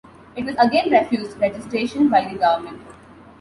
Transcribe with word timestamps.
It 0.35 0.45
was 0.45 0.55
again 0.57 0.89
refused 0.89 1.37
registration 1.39 2.09
by 2.09 2.27
the 2.27 2.35
government. 2.39 2.81